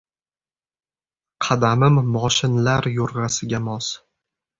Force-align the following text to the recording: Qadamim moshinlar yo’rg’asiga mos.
Qadamim 1.47 1.99
moshinlar 2.15 2.89
yo’rg’asiga 2.95 3.61
mos. 3.67 3.91